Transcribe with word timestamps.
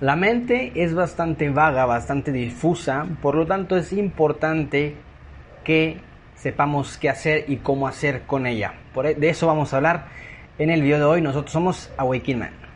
La 0.00 0.14
mente 0.14 0.70
es 0.76 0.94
bastante 0.94 1.50
vaga, 1.50 1.84
bastante 1.84 2.30
difusa, 2.30 3.04
por 3.20 3.34
lo 3.34 3.46
tanto 3.46 3.76
es 3.76 3.92
importante 3.92 4.94
que 5.64 6.00
sepamos 6.36 6.98
qué 6.98 7.10
hacer 7.10 7.46
y 7.48 7.56
cómo 7.56 7.88
hacer 7.88 8.22
con 8.22 8.46
ella. 8.46 8.74
Por 8.94 9.06
e, 9.06 9.16
de 9.16 9.28
eso 9.28 9.48
vamos 9.48 9.72
a 9.72 9.78
hablar 9.78 10.06
en 10.58 10.70
el 10.70 10.82
video 10.82 10.98
de 10.98 11.04
hoy. 11.04 11.20
Nosotros 11.20 11.52
somos 11.52 11.90
Awakening 11.96 12.38
Man. 12.38 12.67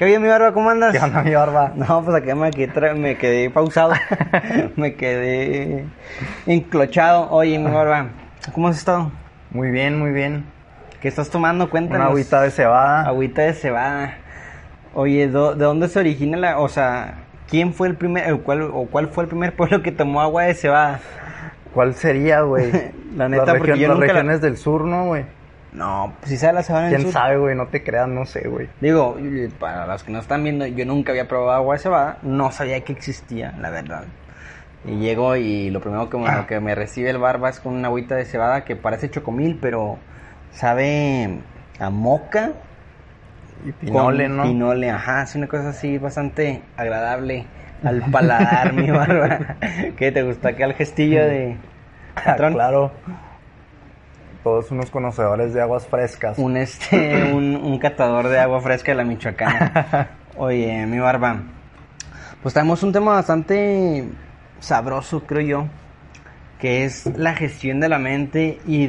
¿Qué 0.00 0.06
bien, 0.06 0.22
mi 0.22 0.28
barba? 0.28 0.54
¿Cómo 0.54 0.70
andas? 0.70 0.92
¿Qué 0.92 0.98
onda, 0.98 1.22
mi 1.22 1.34
barba? 1.34 1.72
No, 1.76 2.02
pues 2.02 2.16
aquí 2.16 2.32
me 2.32 2.50
quedé, 2.50 2.94
me 2.94 3.18
quedé 3.18 3.50
pausado. 3.50 3.92
me 4.76 4.94
quedé 4.94 5.84
enclochado. 6.46 7.28
Oye, 7.30 7.58
mi 7.58 7.70
barba, 7.70 8.06
¿cómo 8.54 8.68
has 8.68 8.78
estado? 8.78 9.12
Muy 9.50 9.70
bien, 9.70 9.98
muy 9.98 10.10
bien. 10.12 10.46
¿Qué 11.02 11.08
estás 11.08 11.28
tomando? 11.28 11.68
Cuéntanos. 11.68 12.00
Una 12.00 12.08
agüita 12.12 12.40
de 12.40 12.50
cebada. 12.50 13.02
Agüita 13.02 13.42
de 13.42 13.52
cebada. 13.52 14.14
Oye, 14.94 15.28
¿de 15.28 15.32
dónde 15.32 15.86
se 15.88 15.98
origina 15.98 16.38
la...? 16.38 16.60
O 16.60 16.70
sea, 16.70 17.16
¿quién 17.50 17.74
fue 17.74 17.88
el 17.88 17.94
primer... 17.94 18.32
O 18.32 18.38
cuál, 18.42 18.62
o 18.72 18.86
cuál 18.90 19.08
fue 19.08 19.24
el 19.24 19.28
primer 19.28 19.54
pueblo 19.54 19.82
que 19.82 19.92
tomó 19.92 20.22
agua 20.22 20.44
de 20.44 20.54
cebada? 20.54 21.00
¿Cuál 21.74 21.92
sería, 21.92 22.40
güey? 22.40 22.72
la 23.18 23.28
neta, 23.28 23.54
porque 23.54 23.76
yo 23.78 23.88
Las 23.88 23.98
nunca 23.98 24.06
la- 24.06 24.12
regiones 24.14 24.40
del 24.40 24.56
sur, 24.56 24.86
¿no, 24.86 25.08
güey? 25.08 25.26
No, 25.72 26.14
pues 26.18 26.30
si 26.30 26.36
sabe 26.36 26.54
la 26.54 26.62
cebada 26.62 26.88
en 26.88 26.94
el 26.94 27.00
¿Quién 27.02 27.12
sabe, 27.12 27.38
güey? 27.38 27.54
No 27.54 27.68
te 27.68 27.82
creas, 27.84 28.08
no 28.08 28.26
sé, 28.26 28.48
güey. 28.48 28.68
Digo, 28.80 29.16
para 29.58 29.86
los 29.86 30.02
que 30.02 30.10
no 30.10 30.18
están 30.18 30.42
viendo, 30.42 30.66
yo 30.66 30.84
nunca 30.84 31.12
había 31.12 31.28
probado 31.28 31.52
agua 31.52 31.76
de 31.76 31.80
cebada, 31.82 32.18
no 32.22 32.50
sabía 32.50 32.80
que 32.80 32.92
existía, 32.92 33.54
la 33.60 33.70
verdad. 33.70 34.04
Y 34.84 34.96
llego 34.98 35.36
y 35.36 35.70
lo 35.70 35.80
primero 35.80 36.08
que 36.08 36.16
me, 36.16 36.24
lo 36.34 36.46
que 36.46 36.58
me 36.58 36.74
recibe 36.74 37.10
el 37.10 37.18
barba 37.18 37.50
es 37.50 37.60
con 37.60 37.74
una 37.74 37.88
agüita 37.88 38.16
de 38.16 38.24
cebada 38.24 38.64
que 38.64 38.76
parece 38.76 39.10
chocomil, 39.10 39.58
pero 39.60 39.98
sabe 40.52 41.38
a 41.78 41.90
moca. 41.90 42.52
Y 43.64 43.72
pinole, 43.72 44.28
¿no? 44.28 44.42
Pinole, 44.42 44.90
ajá, 44.90 45.22
es 45.22 45.34
una 45.34 45.46
cosa 45.46 45.68
así 45.68 45.98
bastante 45.98 46.62
agradable 46.76 47.44
al 47.84 48.00
paladar, 48.10 48.72
mi 48.74 48.90
barba. 48.90 49.56
¿Qué 49.96 50.10
te 50.12 50.22
gusta 50.22 50.48
acá 50.50 50.64
el 50.64 50.74
gestillo 50.74 51.24
de 51.24 51.56
Ah, 52.16 52.22
patrón? 52.24 52.54
claro. 52.54 52.92
Todos 54.42 54.70
unos 54.70 54.90
conocedores 54.90 55.52
de 55.52 55.60
aguas 55.60 55.86
frescas. 55.86 56.38
un 56.38 56.56
este 56.56 57.32
un, 57.34 57.56
un 57.56 57.78
catador 57.78 58.28
de 58.28 58.38
agua 58.38 58.60
fresca 58.60 58.92
de 58.92 58.96
la 58.96 59.04
Michoacana. 59.04 60.10
Oye, 60.36 60.86
mi 60.86 60.98
barba. 60.98 61.42
Pues 62.42 62.54
tenemos 62.54 62.82
un 62.82 62.92
tema 62.92 63.12
bastante 63.12 64.08
sabroso, 64.60 65.24
creo 65.26 65.42
yo, 65.42 65.66
que 66.58 66.84
es 66.84 67.06
la 67.18 67.34
gestión 67.34 67.80
de 67.80 67.88
la 67.90 67.98
mente 67.98 68.60
y 68.66 68.88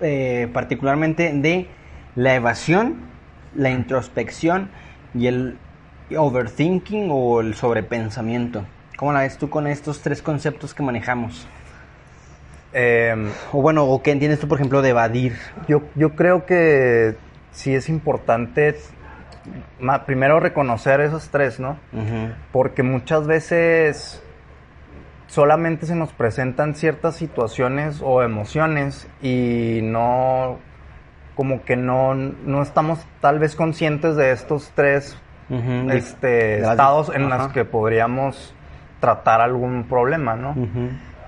eh, 0.00 0.48
particularmente 0.52 1.32
de 1.32 1.68
la 2.14 2.34
evasión, 2.34 2.96
la 3.54 3.70
introspección 3.70 4.68
y 5.14 5.26
el 5.26 5.58
overthinking 6.16 7.08
o 7.10 7.40
el 7.40 7.54
sobrepensamiento. 7.54 8.64
¿Cómo 8.96 9.12
la 9.12 9.20
ves 9.20 9.38
tú 9.38 9.50
con 9.50 9.66
estos 9.66 10.00
tres 10.00 10.22
conceptos 10.22 10.74
que 10.74 10.82
manejamos? 10.82 11.48
Eh, 12.74 13.14
O 13.52 13.62
bueno, 13.62 13.84
o 13.84 14.02
qué 14.02 14.10
entiendes 14.10 14.40
tú, 14.40 14.48
por 14.48 14.58
ejemplo, 14.58 14.82
de 14.82 14.90
evadir. 14.90 15.36
yo, 15.68 15.82
yo 15.94 16.14
creo 16.14 16.44
que 16.44 17.16
sí 17.52 17.74
es 17.74 17.88
importante 17.88 18.74
primero 20.06 20.40
reconocer 20.40 21.00
esos 21.00 21.28
tres, 21.28 21.60
¿no? 21.60 21.76
Porque 22.52 22.82
muchas 22.82 23.26
veces 23.26 24.22
solamente 25.26 25.86
se 25.86 25.94
nos 25.94 26.12
presentan 26.12 26.74
ciertas 26.74 27.16
situaciones 27.16 28.00
o 28.02 28.22
emociones 28.22 29.06
y 29.22 29.80
no, 29.82 30.58
como 31.34 31.62
que 31.64 31.76
no, 31.76 32.14
no 32.14 32.62
estamos 32.62 33.00
tal 33.20 33.38
vez 33.38 33.54
conscientes 33.54 34.16
de 34.16 34.32
estos 34.32 34.72
tres 34.74 35.18
este, 35.90 36.60
estados 36.60 37.10
en 37.14 37.24
ajá. 37.30 37.44
los 37.44 37.52
que 37.52 37.64
podríamos 37.64 38.54
tratar 39.00 39.40
algún 39.40 39.84
problema, 39.84 40.34
¿no? 40.36 40.54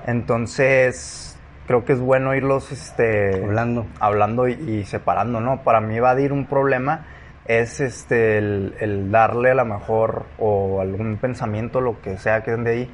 Entonces, 0.06 1.36
creo 1.66 1.84
que 1.84 1.93
es 1.94 2.00
bueno 2.00 2.34
irlos 2.34 2.72
este, 2.72 3.43
Hablando. 3.44 3.87
hablando 4.00 4.49
y, 4.49 4.53
y 4.53 4.84
separando, 4.84 5.41
¿no? 5.41 5.62
Para 5.62 5.81
mí 5.81 5.97
evadir 5.97 6.32
un 6.32 6.47
problema 6.47 7.06
es 7.47 7.81
este 7.81 8.38
el, 8.38 8.75
el 8.81 9.10
darle 9.10 9.53
a 9.53 9.54
la 9.54 9.65
mejor 9.65 10.26
o 10.38 10.81
algún 10.81 11.16
pensamiento, 11.16 11.81
lo 11.81 12.00
que 12.00 12.16
sea 12.19 12.43
que 12.43 12.53
de 12.56 12.71
ahí, 12.71 12.91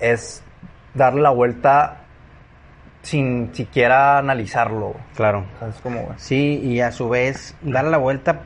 es 0.00 0.42
darle 0.94 1.20
la 1.22 1.30
vuelta 1.30 1.98
sin 3.02 3.54
siquiera 3.54 4.18
analizarlo. 4.18 4.94
Claro. 5.16 5.44
¿Sabes 5.58 5.76
cómo? 5.82 6.14
Sí, 6.16 6.60
y 6.62 6.80
a 6.80 6.92
su 6.92 7.08
vez, 7.08 7.56
darle 7.62 7.90
la 7.90 7.98
vuelta 7.98 8.42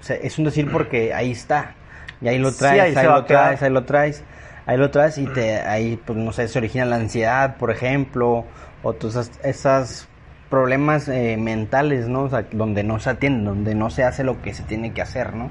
o 0.00 0.02
sea, 0.02 0.16
es 0.16 0.38
un 0.38 0.46
decir 0.46 0.70
porque 0.70 1.12
ahí 1.14 1.32
está. 1.32 1.74
Y 2.20 2.28
ahí 2.28 2.38
lo 2.38 2.50
Sí, 2.50 2.58
traes, 2.58 2.96
ahí 2.96 2.96
ahí, 2.96 3.06
lo 3.06 3.16
a 3.16 3.26
quedar. 3.26 3.44
traes, 3.44 3.62
ahí 3.62 3.70
lo 3.70 3.84
traes. 3.84 4.24
Ahí 4.66 4.76
lo 4.76 4.90
traes 4.90 5.18
y 5.18 5.26
te, 5.26 5.58
ahí, 5.60 5.96
pues 6.04 6.18
no 6.18 6.32
sé, 6.32 6.46
se 6.48 6.58
origina 6.58 6.84
la 6.84 6.96
ansiedad, 6.96 7.56
por 7.56 7.70
ejemplo, 7.70 8.44
o 8.82 8.92
todos 8.92 9.16
esas, 9.16 9.40
esas 9.44 10.08
problemas 10.50 11.08
eh, 11.08 11.36
mentales, 11.38 12.08
¿no? 12.08 12.24
O 12.24 12.28
sea, 12.28 12.46
donde 12.50 12.82
no 12.82 12.98
se 12.98 13.10
atiende, 13.10 13.44
donde 13.48 13.74
no 13.74 13.88
se 13.88 14.04
hace 14.04 14.24
lo 14.24 14.42
que 14.42 14.52
se 14.52 14.64
tiene 14.64 14.92
que 14.92 15.00
hacer, 15.00 15.34
¿no? 15.34 15.50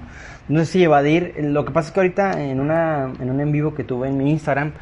No 0.50 0.60
sé 0.60 0.66
si 0.66 0.84
evadir, 0.84 1.36
lo 1.40 1.64
que 1.66 1.72
pasa 1.72 1.88
es 1.88 1.94
que 1.94 2.00
ahorita 2.02 2.44
en 2.44 2.60
una, 2.60 3.14
en 3.20 3.30
un 3.30 3.40
en 3.40 3.52
vivo 3.52 3.74
que 3.74 3.84
tuve 3.84 4.10
en 4.10 4.18
mi 4.18 4.30
Instagram, 4.30 4.74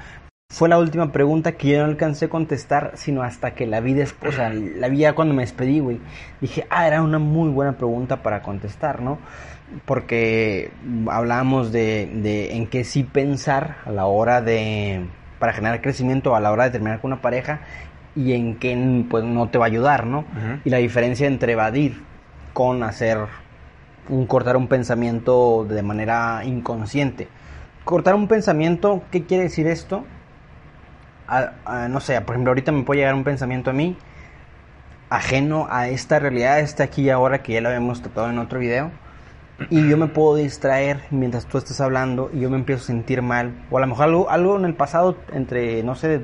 fue 0.49 0.69
la 0.69 0.79
última 0.79 1.11
pregunta 1.11 1.51
que 1.51 1.69
yo 1.69 1.79
no 1.79 1.85
alcancé 1.85 2.25
a 2.25 2.29
contestar, 2.29 2.93
sino 2.95 3.21
hasta 3.21 3.51
que 3.51 3.67
la 3.67 3.81
vi 3.81 3.93
después, 3.93 4.33
o 4.33 4.37
sea, 4.37 4.49
la 4.49 4.87
vi 4.87 4.99
ya 4.99 5.13
cuando 5.13 5.33
me 5.33 5.43
despedí, 5.43 5.79
güey. 5.79 5.99
Dije, 6.41 6.65
ah, 6.69 6.87
era 6.87 7.01
una 7.01 7.19
muy 7.19 7.49
buena 7.49 7.77
pregunta 7.77 8.23
para 8.23 8.41
contestar, 8.41 9.01
¿no? 9.01 9.19
Porque 9.85 10.71
hablábamos 11.11 11.73
de, 11.73 12.09
de 12.13 12.55
en 12.55 12.67
qué 12.67 12.85
sí 12.85 13.03
pensar 13.03 13.77
a 13.85 13.91
la 13.91 14.05
hora 14.05 14.41
de, 14.41 15.05
para 15.37 15.51
generar 15.51 15.81
crecimiento, 15.81 16.33
a 16.33 16.39
la 16.39 16.51
hora 16.51 16.63
de 16.63 16.71
terminar 16.71 17.01
con 17.01 17.11
una 17.11 17.21
pareja, 17.21 17.59
y 18.17 18.33
en 18.33 18.55
qué, 18.55 19.05
pues, 19.09 19.23
no 19.23 19.47
te 19.49 19.57
va 19.59 19.65
a 19.65 19.67
ayudar, 19.67 20.05
¿no? 20.07 20.25
Y 20.65 20.69
la 20.71 20.77
diferencia 20.77 21.27
entre 21.27 21.53
evadir 21.53 22.03
con 22.53 22.81
hacer 22.83 23.19
un 24.09 24.25
cortar 24.25 24.57
un 24.57 24.67
pensamiento 24.67 25.65
de 25.69 25.83
manera 25.83 26.41
inconsciente. 26.43 27.27
Cortar 27.83 28.15
un 28.15 28.27
pensamiento, 28.27 29.03
¿qué 29.11 29.23
quiere 29.25 29.43
decir 29.43 29.67
esto? 29.67 30.03
A- 31.27 31.51
a- 31.65 31.87
no 31.89 31.99
sé, 31.99 32.19
por 32.21 32.35
ejemplo, 32.35 32.51
ahorita 32.51 32.71
me 32.71 32.83
puede 32.83 33.01
llegar 33.01 33.13
un 33.13 33.23
pensamiento 33.23 33.69
a 33.69 33.73
mí 33.73 33.95
ajeno 35.09 35.67
a 35.69 35.87
esta 35.87 36.19
realidad, 36.19 36.59
este 36.59 36.83
aquí 36.83 37.03
y 37.03 37.09
ahora 37.09 37.41
que 37.41 37.53
ya 37.53 37.61
lo 37.61 37.69
habíamos 37.69 38.01
tratado 38.01 38.29
en 38.29 38.39
otro 38.39 38.59
video. 38.59 38.91
Y 39.69 39.89
yo 39.89 39.97
me 39.97 40.07
puedo 40.07 40.35
distraer 40.35 41.01
mientras 41.09 41.45
tú 41.47 41.57
estás 41.57 41.81
hablando 41.81 42.29
y 42.33 42.41
yo 42.41 42.49
me 42.49 42.57
empiezo 42.57 42.83
a 42.83 42.87
sentir 42.87 43.21
mal. 43.21 43.65
O 43.71 43.77
a 43.77 43.81
lo 43.81 43.87
mejor 43.87 44.05
algo, 44.05 44.29
algo 44.29 44.57
en 44.57 44.65
el 44.65 44.75
pasado, 44.75 45.17
entre, 45.33 45.81
no 45.83 45.95
sé, 45.95 46.21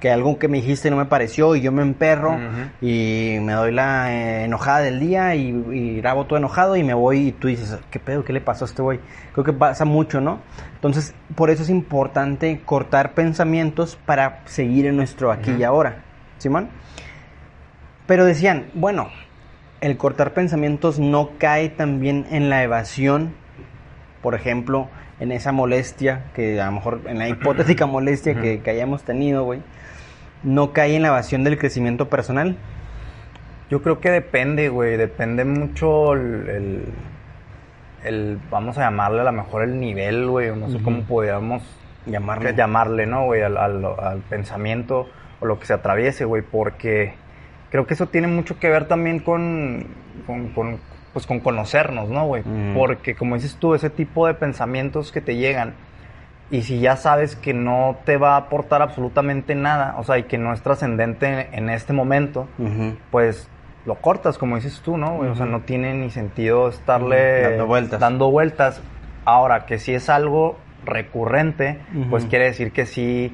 que 0.00 0.10
algo 0.10 0.38
que 0.38 0.48
me 0.48 0.58
dijiste 0.58 0.90
no 0.90 0.96
me 0.96 1.04
pareció 1.04 1.54
y 1.54 1.60
yo 1.60 1.72
me 1.72 1.82
emperro 1.82 2.38
y 2.80 3.36
me 3.42 3.52
doy 3.52 3.70
la 3.70 4.12
eh, 4.12 4.44
enojada 4.44 4.80
del 4.80 4.98
día 4.98 5.34
y, 5.34 5.48
y 5.48 5.96
grabo 6.00 6.24
todo 6.24 6.38
enojado 6.38 6.74
y 6.76 6.82
me 6.82 6.94
voy 6.94 7.28
y 7.28 7.32
tú 7.32 7.48
dices, 7.48 7.78
¿qué 7.90 8.00
pedo? 8.00 8.24
¿Qué 8.24 8.32
le 8.32 8.40
pasó 8.40 8.64
a 8.64 8.68
este 8.68 8.82
güey? 8.82 8.98
Creo 9.32 9.44
que 9.44 9.52
pasa 9.52 9.84
mucho, 9.84 10.20
¿no? 10.20 10.40
Entonces, 10.74 11.14
por 11.34 11.50
eso 11.50 11.62
es 11.62 11.68
importante 11.68 12.62
cortar 12.64 13.12
pensamientos 13.12 13.98
para 14.06 14.40
seguir 14.46 14.86
en 14.86 14.96
nuestro 14.96 15.30
aquí 15.30 15.52
y 15.52 15.62
ahora. 15.62 16.02
¿Simón? 16.38 16.70
Pero 18.06 18.24
decían, 18.24 18.70
bueno, 18.74 19.08
el 19.80 19.96
cortar 19.96 20.32
pensamientos 20.32 20.98
no 20.98 21.30
cae 21.38 21.68
también 21.68 22.26
en 22.30 22.50
la 22.50 22.62
evasión, 22.62 23.32
por 24.22 24.34
ejemplo, 24.34 24.88
en 25.20 25.32
esa 25.32 25.52
molestia, 25.52 26.24
que 26.34 26.60
a 26.60 26.66
lo 26.66 26.72
mejor 26.72 27.00
en 27.06 27.18
la 27.18 27.28
hipotética 27.28 27.86
molestia 27.86 28.40
que, 28.40 28.60
que 28.60 28.70
hayamos 28.70 29.02
tenido, 29.04 29.44
güey, 29.44 29.60
no 30.42 30.72
cae 30.72 30.96
en 30.96 31.02
la 31.02 31.08
evasión 31.08 31.44
del 31.44 31.58
crecimiento 31.58 32.08
personal. 32.08 32.56
Yo 33.70 33.82
creo 33.82 34.00
que 34.00 34.10
depende, 34.10 34.68
güey. 34.68 34.96
Depende 34.96 35.44
mucho 35.44 36.14
el, 36.14 36.48
el, 36.48 36.84
el- 38.04 38.38
vamos 38.50 38.78
a 38.78 38.82
llamarle 38.82 39.20
a 39.20 39.24
lo 39.24 39.32
mejor 39.32 39.62
el 39.62 39.78
nivel, 39.78 40.26
güey. 40.26 40.48
o 40.48 40.56
No 40.56 40.70
sé 40.70 40.82
cómo 40.82 41.02
podríamos 41.02 41.62
Llamarle. 42.06 42.54
llamarle, 42.54 43.06
¿no, 43.06 43.26
güey? 43.26 43.42
Al, 43.42 43.56
al, 43.58 43.84
al 43.84 44.18
pensamiento 44.28 45.08
o 45.40 45.46
lo 45.46 45.60
que 45.60 45.66
se 45.66 45.74
atraviese, 45.74 46.24
güey. 46.24 46.42
Porque 46.42 47.14
creo 47.70 47.86
que 47.86 47.94
eso 47.94 48.06
tiene 48.06 48.26
mucho 48.28 48.58
que 48.58 48.68
ver 48.68 48.86
también 48.86 49.20
con, 49.20 49.86
con, 50.26 50.48
con, 50.48 50.78
pues, 51.12 51.26
con 51.26 51.40
conocernos, 51.40 52.08
¿no, 52.08 52.26
güey? 52.26 52.42
Mm. 52.44 52.74
Porque 52.74 53.14
como 53.14 53.36
dices 53.36 53.56
tú, 53.56 53.74
ese 53.74 53.90
tipo 53.90 54.26
de 54.26 54.34
pensamientos 54.34 55.12
que 55.12 55.20
te 55.20 55.36
llegan 55.36 55.74
y 56.50 56.62
si 56.62 56.80
ya 56.80 56.96
sabes 56.96 57.36
que 57.36 57.54
no 57.54 57.98
te 58.04 58.16
va 58.16 58.34
a 58.34 58.38
aportar 58.38 58.82
absolutamente 58.82 59.54
nada, 59.54 59.94
o 59.98 60.04
sea, 60.04 60.18
y 60.18 60.24
que 60.24 60.36
no 60.36 60.52
es 60.52 60.62
trascendente 60.62 61.48
en 61.52 61.70
este 61.70 61.92
momento, 61.92 62.48
pues 63.12 63.48
lo 63.86 63.94
cortas, 63.94 64.36
como 64.36 64.56
dices 64.56 64.80
tú, 64.84 64.96
¿no? 64.96 65.16
güey? 65.16 65.30
O 65.30 65.36
sea, 65.36 65.46
no 65.46 65.60
tiene 65.60 65.94
ni 65.94 66.10
sentido 66.10 66.68
estarle 66.68 67.42
Dando 67.42 67.66
vueltas. 67.66 68.00
dando 68.00 68.30
vueltas. 68.30 68.82
Ahora, 69.24 69.64
que 69.64 69.78
si 69.78 69.94
es 69.94 70.08
algo 70.10 70.58
recurrente, 70.84 71.78
pues 72.10 72.24
quiere 72.26 72.46
decir 72.46 72.72
que 72.72 72.84
sí, 72.84 73.32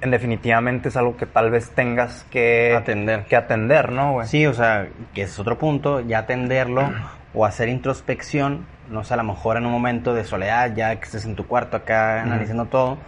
en 0.00 0.10
definitivamente 0.10 0.88
es 0.88 0.96
algo 0.96 1.16
que 1.16 1.26
tal 1.26 1.50
vez 1.50 1.70
tengas 1.70 2.24
que 2.30 2.74
Atender. 2.76 3.24
que 3.24 3.36
atender 3.36 3.92
¿no, 3.92 4.12
güey? 4.14 4.26
Sí, 4.26 4.46
o 4.46 4.54
sea, 4.54 4.88
que 5.14 5.22
es 5.22 5.38
otro 5.38 5.58
punto, 5.58 6.00
ya 6.00 6.20
atenderlo 6.20 6.90
o 7.34 7.44
hacer 7.44 7.68
introspección, 7.68 8.66
no 8.88 9.04
sé, 9.04 9.14
a 9.14 9.16
lo 9.18 9.24
mejor 9.24 9.56
en 9.56 9.66
un 9.66 9.72
momento 9.72 10.14
de 10.14 10.24
soledad, 10.24 10.74
ya 10.74 10.96
que 10.96 11.04
estés 11.04 11.24
en 11.24 11.36
tu 11.36 11.46
cuarto 11.46 11.76
acá 11.76 12.22
analizando 12.22 12.66
todo, 12.66 12.98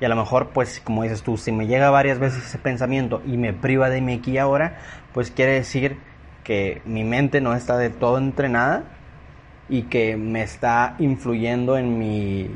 y 0.00 0.04
a 0.04 0.08
lo 0.08 0.16
mejor, 0.16 0.48
pues, 0.48 0.80
como 0.80 1.04
dices 1.04 1.22
tú, 1.22 1.36
si 1.36 1.52
me 1.52 1.68
llega 1.68 1.88
varias 1.90 2.18
veces 2.18 2.44
ese 2.44 2.58
pensamiento 2.58 3.22
y 3.24 3.36
me 3.36 3.52
priva 3.52 3.88
de 3.88 4.00
mi 4.00 4.14
aquí 4.14 4.36
ahora, 4.36 4.78
pues 5.14 5.30
quiere 5.30 5.52
decir 5.52 5.96
que 6.42 6.82
mi 6.84 7.04
mente 7.04 7.40
no 7.40 7.54
está 7.54 7.78
del 7.78 7.92
todo 7.92 8.18
entrenada 8.18 8.82
y 9.68 9.82
que 9.82 10.16
me 10.16 10.42
está 10.42 10.96
influyendo 10.98 11.78
en 11.78 12.00
mi 12.00 12.50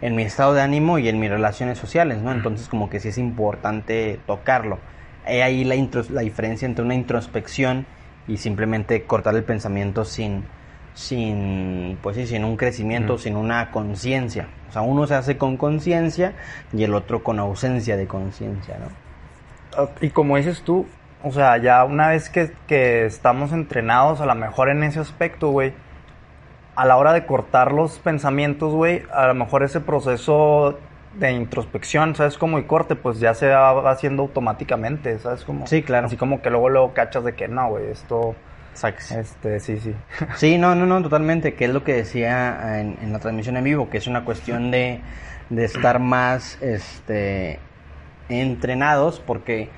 en 0.00 0.14
mi 0.14 0.22
estado 0.22 0.52
de 0.54 0.60
ánimo 0.62 0.98
y 0.98 1.08
en 1.08 1.18
mis 1.18 1.30
relaciones 1.30 1.78
sociales, 1.78 2.18
¿no? 2.18 2.30
Entonces 2.32 2.68
como 2.68 2.90
que 2.90 3.00
sí 3.00 3.08
es 3.08 3.18
importante 3.18 4.20
tocarlo. 4.26 4.78
He 5.26 5.42
ahí 5.42 5.64
la, 5.64 5.74
intros- 5.74 6.10
la 6.10 6.20
diferencia 6.20 6.66
entre 6.66 6.84
una 6.84 6.94
introspección 6.94 7.86
y 8.28 8.36
simplemente 8.36 9.04
cortar 9.04 9.34
el 9.36 9.44
pensamiento 9.44 10.04
sin, 10.04 10.44
sin, 10.94 11.98
pues 12.02 12.16
sí, 12.16 12.26
sin 12.26 12.44
un 12.44 12.56
crecimiento, 12.56 13.18
sin 13.18 13.36
una 13.36 13.70
conciencia. 13.70 14.48
O 14.68 14.72
sea, 14.72 14.82
uno 14.82 15.06
se 15.06 15.14
hace 15.14 15.36
con 15.38 15.56
conciencia 15.56 16.32
y 16.72 16.82
el 16.84 16.94
otro 16.94 17.22
con 17.22 17.38
ausencia 17.38 17.96
de 17.96 18.06
conciencia, 18.06 18.76
¿no? 18.78 19.86
Y 20.00 20.10
como 20.10 20.36
dices 20.36 20.62
tú, 20.62 20.86
o 21.22 21.32
sea, 21.32 21.56
ya 21.58 21.84
una 21.84 22.08
vez 22.08 22.30
que, 22.30 22.52
que 22.66 23.04
estamos 23.06 23.52
entrenados, 23.52 24.20
a 24.20 24.26
lo 24.26 24.34
mejor 24.34 24.68
en 24.70 24.82
ese 24.82 25.00
aspecto, 25.00 25.50
güey, 25.50 25.72
a 26.76 26.84
la 26.84 26.96
hora 26.96 27.12
de 27.12 27.26
cortar 27.26 27.72
los 27.72 27.98
pensamientos, 27.98 28.72
güey, 28.74 29.02
a 29.12 29.26
lo 29.26 29.34
mejor 29.34 29.62
ese 29.62 29.80
proceso 29.80 30.78
de 31.14 31.32
introspección, 31.32 32.14
¿sabes? 32.14 32.36
Como 32.36 32.58
y 32.58 32.64
corte, 32.64 32.94
pues 32.94 33.18
ya 33.18 33.32
se 33.34 33.48
va 33.48 33.90
haciendo 33.90 34.22
automáticamente, 34.22 35.18
¿sabes? 35.18 35.44
Como, 35.44 35.66
Sí, 35.66 35.82
claro. 35.82 36.06
Así 36.06 36.16
como 36.16 36.42
que 36.42 36.50
luego, 36.50 36.68
luego 36.68 36.92
cachas 36.92 37.24
de 37.24 37.34
que 37.34 37.48
no, 37.48 37.70
güey, 37.70 37.90
esto, 37.90 38.34
Sax. 38.74 39.12
este, 39.12 39.58
sí, 39.60 39.80
sí. 39.80 39.94
Sí, 40.36 40.58
no, 40.58 40.74
no, 40.74 40.84
no, 40.84 41.02
totalmente, 41.02 41.54
que 41.54 41.64
es 41.64 41.70
lo 41.70 41.82
que 41.82 41.94
decía 41.94 42.78
en, 42.78 42.98
en 43.00 43.12
la 43.12 43.18
transmisión 43.18 43.56
en 43.56 43.64
vivo, 43.64 43.88
que 43.88 43.96
es 43.96 44.06
una 44.06 44.26
cuestión 44.26 44.70
de, 44.70 45.00
de 45.48 45.64
estar 45.64 45.98
más 45.98 46.60
este, 46.60 47.58
entrenados, 48.28 49.20
porque 49.26 49.70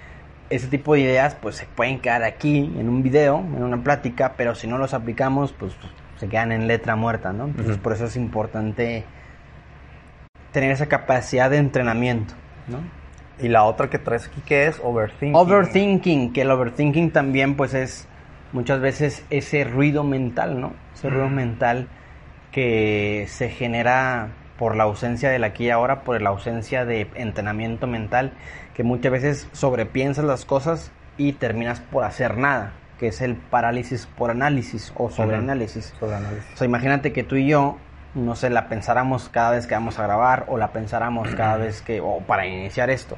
ese 0.50 0.66
tipo 0.66 0.94
de 0.94 1.00
ideas 1.00 1.36
pues 1.36 1.56
se 1.56 1.66
pueden 1.66 2.00
quedar 2.00 2.24
aquí 2.24 2.58
en 2.76 2.88
un 2.88 3.04
video, 3.04 3.38
en 3.38 3.62
una 3.62 3.76
plática, 3.84 4.34
pero 4.36 4.54
si 4.56 4.66
no 4.66 4.78
los 4.78 4.94
aplicamos 4.94 5.52
pues 5.52 5.74
se 6.18 6.28
quedan 6.28 6.52
en 6.52 6.66
letra 6.66 6.96
muerta, 6.96 7.32
¿no? 7.32 7.46
Entonces 7.46 7.78
por 7.78 7.92
eso 7.92 8.06
es 8.06 8.16
importante 8.16 9.04
tener 10.52 10.70
esa 10.70 10.86
capacidad 10.86 11.50
de 11.50 11.58
entrenamiento, 11.58 12.34
¿no? 12.66 12.78
Y 13.40 13.48
la 13.48 13.64
otra 13.64 13.88
que 13.88 13.98
traes 13.98 14.26
aquí, 14.26 14.40
que 14.40 14.66
es 14.66 14.80
overthinking. 14.82 15.34
Overthinking, 15.34 16.32
que 16.32 16.42
el 16.42 16.50
overthinking 16.50 17.12
también 17.12 17.56
pues 17.56 17.74
es 17.74 18.08
muchas 18.52 18.80
veces 18.80 19.24
ese 19.30 19.64
ruido 19.64 20.02
mental, 20.02 20.60
¿no? 20.60 20.72
Ese 20.94 21.08
ruido 21.08 21.28
mental 21.28 21.88
que 22.50 23.26
se 23.28 23.48
genera 23.48 24.30
por 24.58 24.74
la 24.74 24.84
ausencia 24.84 25.30
del 25.30 25.44
aquí 25.44 25.66
y 25.66 25.70
ahora, 25.70 26.02
por 26.02 26.20
la 26.20 26.30
ausencia 26.30 26.84
de 26.84 27.08
entrenamiento 27.14 27.86
mental, 27.86 28.32
que 28.74 28.82
muchas 28.82 29.12
veces 29.12 29.48
sobrepiensas 29.52 30.24
las 30.24 30.44
cosas 30.44 30.90
y 31.16 31.32
terminas 31.34 31.80
por 31.80 32.04
hacer 32.04 32.36
nada, 32.36 32.72
que 32.98 33.08
es 33.08 33.20
el 33.20 33.36
parálisis 33.36 34.06
por 34.06 34.30
análisis 34.30 34.92
o 34.96 35.10
sobreanálisis. 35.10 35.94
Sobre 35.98 36.16
análisis. 36.16 36.54
O 36.54 36.56
sea, 36.56 36.66
imagínate 36.66 37.12
que 37.12 37.22
tú 37.22 37.36
y 37.36 37.48
yo, 37.48 37.76
no 38.14 38.34
sé, 38.34 38.50
la 38.50 38.68
pensáramos 38.68 39.28
cada 39.28 39.52
vez 39.52 39.66
que 39.66 39.74
vamos 39.74 39.98
a 39.98 40.02
grabar, 40.02 40.44
o 40.48 40.58
la 40.58 40.72
pensáramos 40.72 41.34
cada 41.34 41.56
vez 41.56 41.82
que, 41.82 42.00
o 42.00 42.20
para 42.20 42.46
iniciar 42.46 42.90
esto, 42.90 43.16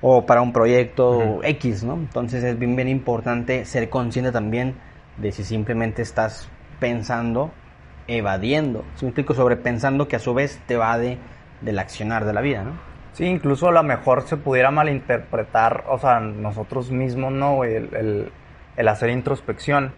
o 0.00 0.24
para 0.24 0.40
un 0.40 0.52
proyecto 0.52 1.10
Ujú. 1.18 1.40
X, 1.42 1.84
¿no? 1.84 1.94
Entonces 1.94 2.44
es 2.44 2.58
bien, 2.58 2.76
bien 2.76 2.88
importante 2.88 3.64
ser 3.64 3.90
consciente 3.90 4.32
también 4.32 4.76
de 5.16 5.32
si 5.32 5.44
simplemente 5.44 6.02
estás 6.02 6.48
pensando, 6.78 7.50
evadiendo. 8.06 8.84
Si 8.94 9.04
me 9.04 9.10
explico, 9.10 9.34
sobrepensando 9.34 10.06
que 10.06 10.16
a 10.16 10.20
su 10.20 10.32
vez 10.34 10.60
te 10.66 10.74
evade 10.74 11.18
del 11.60 11.78
accionar 11.78 12.24
de 12.24 12.32
la 12.32 12.40
vida, 12.40 12.62
¿no? 12.62 12.88
Sí, 13.12 13.24
incluso 13.24 13.68
a 13.68 13.72
lo 13.72 13.82
mejor 13.82 14.22
se 14.22 14.36
pudiera 14.36 14.70
malinterpretar, 14.70 15.84
o 15.88 15.98
sea, 15.98 16.20
nosotros 16.20 16.92
mismos, 16.92 17.32
¿no? 17.32 17.64
El, 17.64 17.92
el, 17.96 18.32
el 18.78 18.88
hacer 18.88 19.10
introspección 19.10 19.92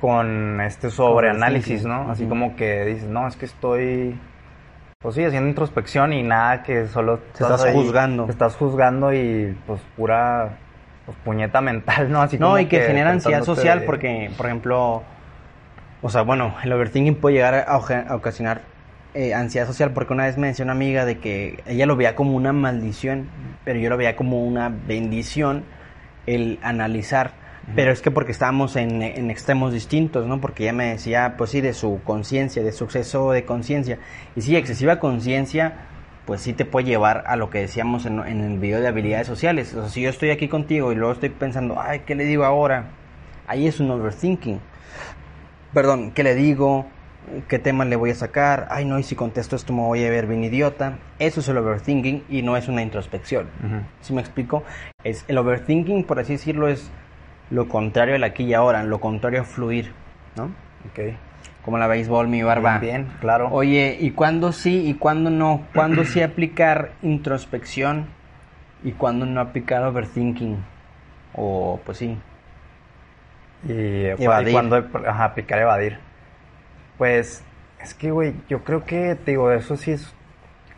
con 0.00 0.60
este 0.60 0.90
sobreanálisis. 0.90 1.84
¿no? 1.84 2.10
Así 2.10 2.26
como 2.26 2.56
que 2.56 2.84
dices, 2.86 3.08
no, 3.08 3.28
es 3.28 3.36
que 3.36 3.44
estoy, 3.44 4.18
pues 4.98 5.14
sí, 5.14 5.24
haciendo 5.24 5.48
introspección 5.48 6.12
y 6.12 6.22
nada, 6.22 6.62
que 6.62 6.86
solo 6.88 7.18
Te 7.18 7.44
estás 7.44 7.64
juzgando. 7.72 8.24
Te 8.24 8.32
estás 8.32 8.56
juzgando 8.56 9.12
y 9.12 9.56
pues 9.66 9.80
pura, 9.96 10.56
pues 11.06 11.16
puñeta 11.24 11.60
mental, 11.60 12.10
¿no? 12.10 12.22
Así 12.22 12.38
No, 12.38 12.46
como 12.46 12.58
y 12.58 12.66
que, 12.66 12.80
genera 12.80 13.10
ansiedad 13.10 13.44
social 13.44 13.80
de- 13.80 13.86
porque, 13.86 14.30
por 14.36 14.46
ejemplo, 14.46 15.02
o 16.00 16.08
sea, 16.08 16.22
bueno, 16.22 16.54
el 16.64 16.72
overthinking 16.72 17.16
puede 17.16 17.36
llegar 17.36 17.64
a 17.68 17.76
ocasionar 18.14 18.62
eh, 19.14 19.34
ansiedad 19.34 19.66
social 19.66 19.90
porque 19.92 20.12
una 20.12 20.26
vez 20.26 20.36
me 20.38 20.46
decía 20.48 20.64
una 20.64 20.72
amiga 20.72 21.04
de 21.04 21.18
que 21.18 21.62
ella 21.66 21.86
lo 21.86 21.96
veía 21.96 22.14
como 22.14 22.34
una 22.36 22.52
maldición, 22.52 23.26
pero 23.64 23.78
yo 23.80 23.88
lo 23.90 23.96
veía 23.96 24.16
como 24.16 24.44
una 24.44 24.68
bendición 24.68 25.64
el 26.26 26.58
analizar. 26.62 27.32
Pero 27.74 27.92
es 27.92 28.00
que 28.00 28.10
porque 28.10 28.32
estábamos 28.32 28.76
en, 28.76 29.02
en 29.02 29.30
extremos 29.30 29.72
distintos, 29.72 30.26
¿no? 30.26 30.40
Porque 30.40 30.64
ella 30.64 30.72
me 30.72 30.86
decía, 30.86 31.34
pues 31.36 31.50
sí, 31.50 31.60
de 31.60 31.74
su 31.74 32.00
conciencia, 32.02 32.62
de 32.62 32.72
su 32.72 32.84
exceso 32.84 33.30
de 33.32 33.44
conciencia. 33.44 33.98
Y 34.36 34.40
sí, 34.40 34.56
excesiva 34.56 34.98
conciencia, 34.98 35.74
pues 36.24 36.40
sí 36.40 36.52
te 36.52 36.64
puede 36.64 36.86
llevar 36.86 37.24
a 37.26 37.36
lo 37.36 37.50
que 37.50 37.58
decíamos 37.58 38.06
en, 38.06 38.20
en 38.20 38.40
el 38.40 38.58
video 38.58 38.80
de 38.80 38.88
habilidades 38.88 39.26
sociales. 39.26 39.74
O 39.74 39.82
sea, 39.82 39.90
si 39.90 40.02
yo 40.02 40.10
estoy 40.10 40.30
aquí 40.30 40.48
contigo 40.48 40.92
y 40.92 40.94
luego 40.94 41.12
estoy 41.12 41.28
pensando, 41.28 41.80
ay, 41.80 42.00
¿qué 42.06 42.14
le 42.14 42.24
digo 42.24 42.44
ahora? 42.44 42.86
Ahí 43.46 43.66
es 43.66 43.80
un 43.80 43.90
overthinking. 43.90 44.60
Perdón, 45.72 46.12
¿qué 46.12 46.22
le 46.22 46.34
digo? 46.34 46.86
¿Qué 47.46 47.58
tema 47.58 47.84
le 47.84 47.96
voy 47.96 48.10
a 48.10 48.14
sacar? 48.14 48.68
Ay, 48.70 48.86
no, 48.86 48.98
y 48.98 49.02
si 49.02 49.14
contesto 49.14 49.56
esto 49.56 49.72
me 49.72 49.82
voy 49.82 50.04
a 50.04 50.10
ver 50.10 50.26
bien 50.26 50.42
idiota. 50.42 50.98
Eso 51.18 51.40
es 51.40 51.48
el 51.48 51.58
overthinking 51.58 52.24
y 52.28 52.42
no 52.42 52.56
es 52.56 52.68
una 52.68 52.82
introspección. 52.82 53.48
Ujú. 53.64 53.82
¿Sí 54.00 54.12
me 54.14 54.20
explico? 54.20 54.64
Es, 55.04 55.24
el 55.28 55.36
overthinking, 55.36 56.04
por 56.04 56.18
así 56.18 56.32
decirlo, 56.32 56.68
es 56.68 56.90
lo 57.50 57.68
contrario 57.68 58.14
al 58.14 58.24
aquí 58.24 58.44
y 58.44 58.54
ahora, 58.54 58.82
lo 58.84 59.00
contrario 59.00 59.40
a 59.42 59.44
fluir, 59.44 59.92
¿no? 60.36 60.44
Ok. 60.90 61.14
Como 61.64 61.78
la 61.78 61.86
béisbol, 61.86 62.28
mi 62.28 62.42
barba. 62.42 62.78
Bien, 62.78 63.08
claro. 63.20 63.48
Oye, 63.50 63.96
¿y 64.00 64.12
cuándo 64.12 64.52
sí 64.52 64.88
y 64.88 64.94
cuándo 64.94 65.30
no? 65.30 65.66
¿Cuándo 65.74 66.04
sí 66.04 66.22
aplicar 66.22 66.92
introspección 67.02 68.06
y 68.82 68.92
cuándo 68.92 69.26
no 69.26 69.40
aplicar 69.40 69.82
overthinking? 69.84 70.56
O, 71.34 71.80
pues 71.84 71.98
sí. 71.98 72.16
Y 73.68 74.04
Evadir. 74.22 74.52
cuando 74.52 74.76
ajá, 75.06 75.24
aplicar 75.24 75.58
evadir. 75.58 75.98
Pues 76.96 77.42
es 77.82 77.94
que, 77.94 78.10
güey, 78.10 78.34
yo 78.48 78.62
creo 78.64 78.84
que, 78.84 79.14
te 79.16 79.32
digo, 79.32 79.50
eso 79.52 79.76
sí 79.76 79.92
es 79.92 80.12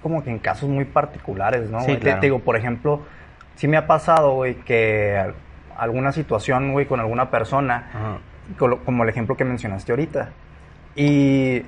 como 0.02 0.24
que 0.24 0.30
en 0.30 0.38
casos 0.38 0.68
muy 0.68 0.86
particulares, 0.86 1.68
¿no? 1.70 1.80
Sí? 1.80 1.92
Te- 1.94 1.98
claro. 2.00 2.20
Te, 2.20 2.26
digo, 2.26 2.38
por 2.40 2.56
ejemplo, 2.56 3.02
sí 3.54 3.68
me 3.68 3.76
ha 3.76 3.86
pasado, 3.86 4.32
güey, 4.34 4.54
que 4.56 5.32
alguna 5.76 6.12
situación, 6.12 6.72
güey, 6.72 6.86
con 6.86 7.00
alguna 7.00 7.30
persona, 7.30 8.18
con 8.58 8.76
como 8.78 9.02
el 9.04 9.08
ejemplo 9.08 9.36
que 9.36 9.44
mencionaste 9.44 9.92
ahorita. 9.92 10.30
Y, 10.96 11.62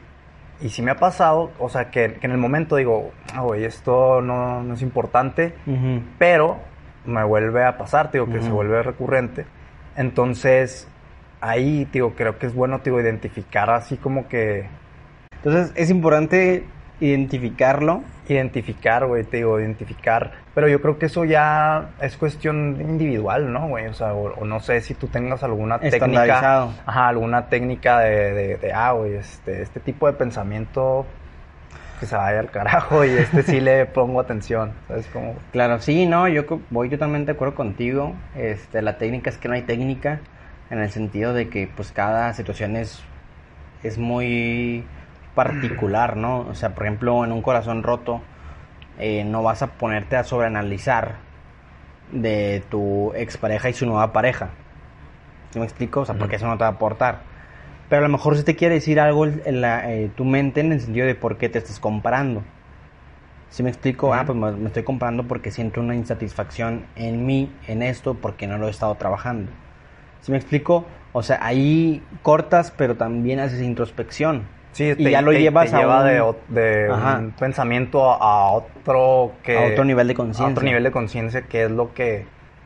y 0.61 0.69
sí 0.69 0.83
me 0.83 0.91
ha 0.91 0.97
pasado, 0.97 1.53
o 1.59 1.69
sea, 1.69 1.91
que, 1.91 2.15
que 2.15 2.27
en 2.27 2.33
el 2.33 2.39
momento 2.39 2.77
digo, 2.77 3.13
ah, 3.35 3.41
güey, 3.43 3.65
esto 3.65 4.21
no, 4.21 4.63
no 4.63 4.75
es 4.75 4.83
importante, 4.83 5.55
Ujú. 5.67 6.03
pero 6.19 6.59
me 7.05 7.25
vuelve 7.25 7.65
a 7.65 7.79
pasar, 7.79 8.11
digo, 8.13 8.27
que 8.27 8.41
se 8.41 8.47
Ujú. 8.49 8.57
vuelve 8.57 8.83
recurrente. 8.83 9.47
Entonces, 9.97 10.89
ahí, 11.41 11.87
digo, 11.93 12.15
creo 12.17 12.39
que 12.39 12.47
es 12.47 12.55
bueno, 12.55 12.81
digo, 12.85 13.01
identificar 13.01 13.71
así 13.71 13.97
como 13.97 14.29
que... 14.29 14.67
Entonces, 15.37 15.73
es 15.75 15.91
importante 15.91 16.65
identificarlo. 17.03 18.03
Identificar, 18.29 19.07
güey, 19.07 19.25
te 19.25 19.39
digo, 19.39 19.59
identificar. 19.59 20.33
Pero 20.55 20.69
yo 20.69 20.81
creo 20.81 20.99
que 20.99 21.07
eso 21.07 21.25
ya 21.25 21.91
es 22.01 22.17
cuestión 22.17 22.79
individual, 22.81 23.53
¿no, 23.53 23.69
güey? 23.69 23.87
O 23.87 23.95
sea, 23.95 24.15
o, 24.15 24.33
o 24.35 24.45
no 24.45 24.61
sé 24.61 24.81
si 24.81 24.95
tú 24.95 25.09
tengas 25.09 25.43
alguna 25.43 25.79
técnica... 25.81 26.69
Ajá, 26.87 27.09
alguna 27.09 27.47
técnica 27.49 27.99
de, 27.99 28.33
de, 28.33 28.57
de, 28.57 28.73
ah, 28.73 28.93
güey, 28.93 29.15
este, 29.15 29.63
este 29.63 29.81
tipo 29.81 30.07
de 30.07 30.13
pensamiento 30.13 31.05
que 31.99 32.07
se 32.07 32.17
vaya 32.17 32.41
al 32.41 32.51
carajo 32.51 33.05
y 33.05 33.11
este 33.11 33.43
sí 33.43 33.61
le 33.61 33.87
pongo 33.87 34.21
atención, 34.21 34.73
¿sabes? 34.89 35.07
Como... 35.09 35.37
Claro, 35.51 35.81
sí, 35.81 36.07
no, 36.07 36.29
yo 36.29 36.45
voy 36.71 36.89
totalmente 36.89 37.33
de 37.33 37.37
acuerdo 37.37 37.55
contigo. 37.57 38.15
Este, 38.37 38.81
la 38.83 38.99
técnica 38.99 39.31
es 39.31 39.39
que 39.39 39.49
no 39.49 39.55
hay 39.55 39.63
técnica 39.63 40.21
en 40.71 40.79
el 40.79 40.91
sentido 40.91 41.35
de 41.35 41.49
que 41.49 41.69
pues 41.75 41.93
cada 41.93 42.33
situación 42.35 42.77
es, 42.77 43.03
es 43.83 43.99
muy 43.99 44.85
particular, 45.35 46.17
¿no? 46.17 46.41
O 46.41 46.55
sea, 46.55 46.75
por 46.75 46.85
ejemplo, 46.85 47.25
en 47.25 47.33
un 47.33 47.43
corazón 47.43 47.83
roto 47.83 48.21
eh, 48.99 49.25
no 49.25 49.43
vas 49.43 49.63
a 49.63 49.69
ponerte 49.69 50.17
a 50.17 50.25
sobreanalizar 50.25 51.17
de 52.11 52.63
tu 52.71 53.13
expareja 53.15 53.71
y 53.71 53.73
su 53.73 53.87
nueva 53.87 54.13
pareja. 54.13 54.51
¿Sí 55.51 55.59
me 55.59 55.65
explico? 55.65 56.01
O 56.01 56.05
sea, 56.05 56.15
porque 56.17 56.37
eso 56.37 56.47
no 56.47 56.57
te 56.57 56.65
va 56.65 56.69
a 56.69 56.73
aportar. 56.73 57.21
Pero 57.89 58.01
a 58.01 58.09
lo 58.09 58.13
mejor 58.13 58.37
si 58.37 58.43
te 58.43 58.57
quiere 58.57 58.77
decir 58.77 59.01
algo 59.01 59.27
en 59.27 59.61
la, 59.61 59.93
eh, 59.93 60.11
tu 60.15 60.25
mente 60.25 60.61
en 60.61 60.73
el 60.73 60.81
sentido 60.81 61.07
de 61.07 61.15
por 61.15 61.37
qué 61.37 61.49
te 61.49 61.59
estás 61.59 61.79
comparando. 61.79 62.43
¿Sí 63.51 63.63
me 63.63 63.69
explico? 63.69 64.15
Ah, 64.15 64.25
pues 64.25 64.39
me, 64.39 64.51
me 64.53 64.69
estoy 64.69 64.83
comparando 64.83 65.25
porque 65.25 65.51
siento 65.51 65.81
una 65.81 65.95
insatisfacción 65.95 66.87
en 66.97 67.27
mí, 67.27 67.53
en 67.67 67.83
esto, 67.83 68.15
porque 68.15 68.47
no 68.47 68.57
lo 68.57 68.67
he 68.67 68.71
estado 68.71 68.95
trabajando. 68.95 69.53
¿Sí 70.23 70.33
me 70.33 70.39
explico? 70.39 70.87
O 71.13 71.23
sea, 71.23 71.39
ahí 71.43 72.03
cortas, 72.23 72.71
pero 72.71 72.97
también 72.97 73.41
haces 73.41 73.61
introspección. 73.61 74.45
Sí, 74.73 74.85
y 74.85 74.95
te- 75.05 75.11
ya 75.11 75.21
lo 75.23 75.33
te- 75.33 75.41
llevas 75.41 75.71
te 75.71 75.77
a 75.77 75.79
lleva 75.81 76.01
un- 76.01 76.07
de, 76.07 76.63
de 76.63 76.91
un 76.93 77.33
pensamiento 77.39 78.11
a, 78.11 78.17
a 78.17 78.51
otro 78.51 79.33
que 79.43 79.57
A 79.57 79.61
otro 79.73 79.85
nivel 79.85 80.09
de 80.09 80.15
a 80.15 80.17
conciencia. 80.17 80.47
otro 80.53 80.65
nivel 80.65 80.83
de 80.85 80.91
conciencia 80.91 81.43
que 81.43 81.65
es 81.65 81.71
lo 81.71 81.93
que 81.95 82.25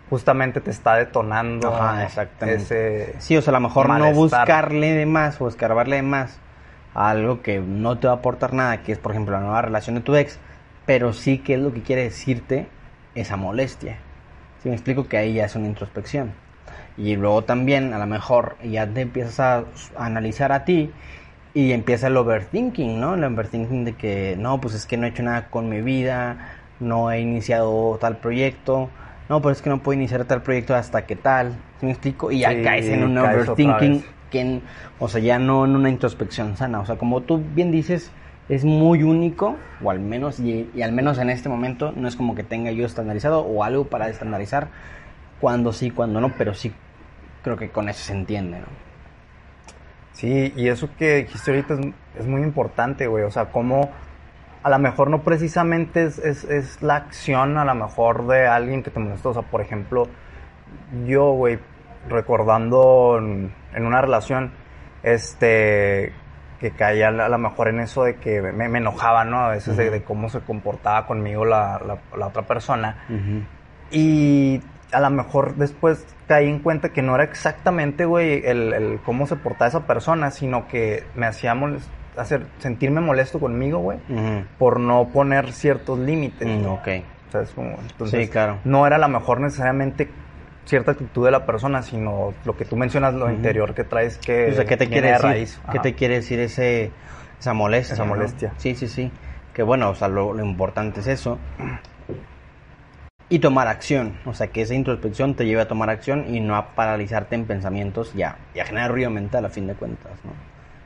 justamente 0.08 0.60
te 0.60 0.70
está 0.70 0.94
detonando 0.94 1.68
Ajá, 1.68 2.04
exactamente. 2.04 2.62
ese 2.62 3.14
Sí, 3.18 3.36
o 3.36 3.42
sea, 3.42 3.50
a 3.50 3.54
lo 3.54 3.60
mejor 3.60 3.88
no 3.88 3.94
malestar. 3.98 4.46
buscarle 4.46 4.92
de 4.92 5.06
más 5.06 5.40
o 5.40 5.48
escarbarle 5.48 5.96
de 5.96 6.02
más 6.02 6.38
a 6.94 7.10
algo 7.10 7.42
que 7.42 7.58
no 7.60 7.98
te 7.98 8.06
va 8.06 8.14
a 8.14 8.16
aportar 8.16 8.52
nada, 8.54 8.82
que 8.82 8.92
es, 8.92 8.98
por 8.98 9.12
ejemplo, 9.12 9.34
la 9.34 9.40
nueva 9.42 9.60
relación 9.62 9.96
de 9.96 10.00
tu 10.00 10.14
ex, 10.16 10.38
pero 10.86 11.12
sí 11.12 11.38
que 11.38 11.54
es 11.54 11.60
lo 11.60 11.72
que 11.74 11.82
quiere 11.82 12.04
decirte 12.04 12.68
esa 13.14 13.36
molestia. 13.36 13.96
Si 14.62 14.68
me 14.68 14.76
explico 14.76 15.06
que 15.08 15.16
ahí 15.18 15.34
ya 15.34 15.44
es 15.46 15.56
una 15.56 15.66
introspección. 15.66 16.32
Y 16.96 17.16
luego 17.16 17.44
también, 17.44 17.92
a 17.92 17.98
lo 17.98 18.06
mejor, 18.06 18.56
ya 18.64 18.86
te 18.86 19.02
empiezas 19.02 19.40
a, 19.40 19.56
a 19.98 20.06
analizar 20.06 20.52
a 20.52 20.64
ti 20.64 20.90
y 21.56 21.72
empieza 21.72 22.08
el 22.08 22.16
overthinking, 22.18 23.00
¿no? 23.00 23.14
El 23.14 23.24
overthinking 23.24 23.84
de 23.86 23.94
que, 23.94 24.36
no, 24.38 24.60
pues 24.60 24.74
es 24.74 24.86
que 24.86 24.96
no 24.98 25.06
he 25.06 25.10
hecho 25.10 25.22
nada 25.22 25.48
con 25.48 25.68
mi 25.70 25.80
vida, 25.80 26.36
no 26.80 27.10
he 27.10 27.20
iniciado 27.20 27.96
tal 27.98 28.18
proyecto, 28.18 28.90
no, 29.30 29.40
pero 29.40 29.52
es 29.52 29.62
que 29.62 29.70
no 29.70 29.82
puedo 29.82 29.98
iniciar 29.98 30.24
tal 30.26 30.42
proyecto 30.42 30.74
hasta 30.74 31.06
que 31.06 31.16
tal, 31.16 31.52
¿sí 31.80 31.86
me 31.86 31.92
explico? 31.92 32.30
Y 32.30 32.40
ya 32.40 32.50
Sí, 32.50 32.62
caes 32.62 32.88
en 32.88 33.02
un 33.04 33.16
overthinking, 33.18 33.94
vez. 33.94 34.04
que 34.30 34.40
en- 34.42 34.62
o 34.98 35.08
sea, 35.08 35.20
ya 35.22 35.38
no 35.38 35.64
en 35.64 35.74
una 35.76 35.88
introspección 35.88 36.56
sana, 36.58 36.80
o 36.80 36.86
sea, 36.86 36.96
como 36.96 37.22
tú 37.22 37.42
bien 37.54 37.72
dices, 37.72 38.12
es 38.50 38.64
muy 38.66 39.02
único, 39.02 39.56
o 39.82 39.90
al 39.90 40.00
menos, 40.00 40.38
y, 40.40 40.70
y 40.74 40.82
al 40.82 40.92
menos 40.92 41.18
en 41.18 41.30
este 41.30 41.48
momento, 41.48 41.92
no 41.96 42.06
es 42.06 42.16
como 42.16 42.34
que 42.34 42.44
tenga 42.44 42.70
yo 42.70 42.84
estandarizado 42.86 43.40
o 43.40 43.64
algo 43.64 43.86
para 43.86 44.08
estandarizar, 44.10 44.68
cuando 45.40 45.72
sí, 45.72 45.90
cuando 45.90 46.20
no, 46.20 46.32
pero 46.36 46.54
sí 46.54 46.72
creo 47.42 47.56
que 47.56 47.70
con 47.70 47.88
eso 47.88 48.04
se 48.04 48.12
entiende, 48.12 48.60
¿no? 48.60 48.85
Sí, 50.16 50.50
y 50.56 50.68
eso 50.68 50.88
que 50.98 51.16
dijiste 51.16 51.50
ahorita 51.50 51.74
es, 51.74 51.80
es 52.20 52.26
muy 52.26 52.40
importante, 52.40 53.06
güey. 53.06 53.24
O 53.24 53.30
sea, 53.30 53.46
cómo 53.52 53.90
a 54.62 54.70
lo 54.70 54.78
mejor 54.78 55.10
no 55.10 55.20
precisamente 55.20 56.04
es, 56.04 56.18
es, 56.18 56.44
es 56.44 56.82
la 56.82 56.96
acción, 56.96 57.58
a 57.58 57.66
lo 57.66 57.74
mejor 57.74 58.26
de 58.26 58.46
alguien 58.46 58.82
que 58.82 58.90
te 58.90 58.98
molestó. 58.98 59.28
O 59.30 59.34
sea, 59.34 59.42
por 59.42 59.60
ejemplo, 59.60 60.08
yo, 61.06 61.32
güey, 61.32 61.58
recordando 62.08 63.18
en, 63.18 63.52
en 63.74 63.86
una 63.86 64.00
relación, 64.00 64.52
este, 65.02 66.14
que 66.60 66.70
caía 66.70 67.08
a 67.08 67.28
lo 67.28 67.38
mejor 67.38 67.68
en 67.68 67.80
eso 67.80 68.04
de 68.04 68.16
que 68.16 68.40
me, 68.40 68.70
me 68.70 68.78
enojaba, 68.78 69.26
¿no? 69.26 69.40
A 69.40 69.50
veces 69.50 69.76
de, 69.76 70.02
cómo 70.02 70.30
se 70.30 70.40
comportaba 70.40 71.06
conmigo 71.06 71.44
la, 71.44 71.78
la, 71.86 71.98
la 72.16 72.26
otra 72.28 72.42
persona. 72.42 73.04
Ujú. 73.10 73.42
Y 73.90 74.62
a 74.92 75.00
lo 75.00 75.10
mejor 75.10 75.56
después 75.56 76.06
caí 76.28 76.48
en 76.48 76.60
cuenta 76.60 76.90
que 76.90 77.02
no 77.02 77.14
era 77.14 77.24
exactamente, 77.24 78.04
güey, 78.04 78.42
el, 78.44 78.72
el 78.72 79.00
cómo 79.04 79.26
se 79.26 79.36
portaba 79.36 79.68
esa 79.68 79.86
persona, 79.86 80.30
sino 80.30 80.68
que 80.68 81.04
me 81.14 81.26
hacía 81.26 81.54
molest- 81.54 81.88
hacer, 82.16 82.46
sentirme 82.58 83.00
molesto 83.00 83.38
conmigo, 83.40 83.78
güey, 83.80 83.98
por 84.58 84.80
no 84.80 85.08
poner 85.08 85.52
ciertos 85.52 85.98
límites. 85.98 86.46
Mm, 86.48 86.66
ok. 86.66 86.88
O 87.28 87.32
sea, 87.32 87.40
es 87.42 87.50
como, 87.50 87.76
entonces, 87.80 88.24
Sí, 88.26 88.30
claro. 88.30 88.58
no 88.64 88.86
era 88.86 88.96
a 88.96 88.98
lo 89.00 89.08
mejor 89.08 89.40
necesariamente 89.40 90.08
cierta 90.64 90.92
actitud 90.92 91.24
de 91.24 91.30
la 91.32 91.44
persona, 91.46 91.82
sino 91.82 92.32
lo 92.44 92.56
que 92.56 92.64
tú 92.64 92.76
mencionas, 92.76 93.14
lo 93.14 93.30
interior 93.30 93.74
que 93.74 93.84
traes 93.84 94.18
que 94.18 94.50
O 94.50 94.54
sea, 94.54 94.64
¿qué 94.64 94.76
te 94.76 94.88
quiere 94.88 95.08
de 95.08 95.12
decir? 95.14 95.26
raíz. 95.30 95.60
¿Qué 95.72 95.78
te 95.80 95.94
quiere 95.94 96.14
decir 96.16 96.38
ese, 96.40 96.90
esa 97.38 97.52
molestia? 97.52 97.94
Esa 97.94 98.04
no? 98.04 98.10
molestia. 98.10 98.52
Sí, 98.56 98.74
sí, 98.74 98.88
sí. 98.88 99.12
Que 99.52 99.62
bueno, 99.62 99.90
o 99.90 99.94
sea, 99.94 100.08
lo, 100.08 100.32
lo 100.32 100.44
importante 100.44 101.00
es 101.00 101.06
eso. 101.06 101.38
Y 103.28 103.40
tomar 103.40 103.66
acción. 103.66 104.18
O 104.24 104.34
sea, 104.34 104.48
que 104.48 104.62
esa 104.62 104.74
introspección 104.74 105.34
te 105.34 105.46
lleve 105.46 105.60
a 105.62 105.68
tomar 105.68 105.90
acción 105.90 106.32
y 106.32 106.40
no 106.40 106.54
a 106.56 106.74
paralizarte 106.76 107.34
en 107.34 107.44
pensamientos 107.44 108.12
ya, 108.14 108.36
y 108.54 108.60
a 108.60 108.64
generar 108.64 108.92
ruido 108.92 109.10
mental 109.10 109.44
a 109.44 109.48
fin 109.50 109.66
de 109.66 109.74
cuentas, 109.74 110.12
¿no? 110.24 110.30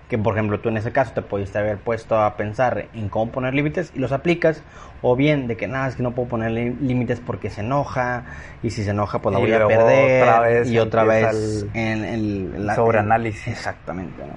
Que 0.08 0.18
por 0.18 0.34
ejemplo 0.34 0.58
tú 0.58 0.70
en 0.70 0.76
ese 0.78 0.90
caso 0.90 1.12
te 1.12 1.22
pudiste 1.22 1.58
haber 1.58 1.78
puesto 1.78 2.20
a 2.20 2.36
pensar 2.36 2.86
en 2.94 3.08
cómo 3.10 3.30
poner 3.30 3.54
límites 3.54 3.92
y 3.94 3.98
los 4.00 4.10
aplicas, 4.10 4.62
o 5.02 5.14
bien 5.16 5.46
de 5.46 5.56
que 5.56 5.68
nada, 5.68 5.86
es 5.86 5.94
que 5.96 6.02
no 6.02 6.12
puedo 6.12 6.28
poner 6.28 6.50
lí- 6.50 6.76
límites 6.80 7.20
porque 7.20 7.48
se 7.50 7.60
enoja, 7.60 8.24
y 8.62 8.70
si 8.70 8.82
se 8.84 8.90
enoja 8.90 9.20
pues 9.20 9.34
la 9.34 9.38
Y 9.38 9.42
voy 9.42 9.52
a 9.52 9.66
perder, 9.66 10.22
otra 10.22 10.40
vez 10.40 10.68
y 10.68 10.78
otra 10.78 11.04
vez 11.04 11.22
el 11.32 11.70
en 11.74 12.04
el 12.04 12.66
la- 12.66 12.74
sobreanálisis. 12.74 13.46
Exactamente, 13.48 14.20
¿no? 14.26 14.32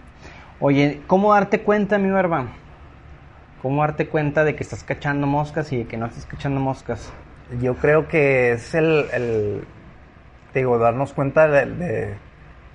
Oye, 0.59 1.01
¿cómo 1.07 1.33
darte 1.33 1.61
cuenta, 1.61 1.97
mi 1.97 2.11
barba? 2.11 2.47
¿Cómo 3.61 3.81
darte 3.81 4.07
cuenta 4.09 4.43
de 4.43 4.55
que 4.55 4.63
estás 4.63 4.83
cachando 4.83 5.25
moscas 5.25 5.71
y 5.71 5.77
de 5.77 5.85
que 5.87 5.97
no 5.97 6.05
estás 6.05 6.25
cachando 6.25 6.59
moscas? 6.59 7.11
Yo 7.61 7.75
creo 7.75 8.07
que 8.07 8.53
es 8.53 8.73
el, 8.75 9.05
el 9.13 9.63
digo, 10.53 10.77
darnos 10.77 11.13
cuenta 11.13 11.47
de, 11.47 11.65
de- 11.65 12.15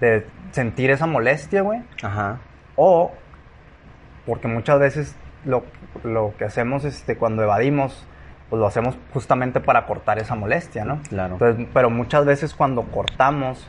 de 0.01 0.27
sentir 0.53 0.91
esa 0.91 1.07
molestia, 1.07 1.63
güey. 1.63 1.83
Ajá. 2.03 2.39
O, 2.77 3.13
porque 4.27 4.47
muchas 4.49 4.79
veces 4.79 5.17
lo, 5.45 5.65
lo 6.05 6.35
que 6.39 6.45
hacemos 6.45 6.85
este, 6.85 7.17
cuando 7.17 7.43
evadimos, 7.43 8.07
pues 8.49 8.61
lo 8.61 8.67
hacemos 8.67 8.97
justamente 9.13 9.59
para 9.61 9.87
cortar 9.87 10.19
esa 10.19 10.35
molestia, 10.35 10.85
¿no? 10.85 11.01
Claro. 11.09 11.35
Entonces, 11.35 11.67
pero 11.75 11.91
muchas 11.91 12.25
veces 12.25 12.55
cuando 12.55 12.83
cortamos, 12.85 13.69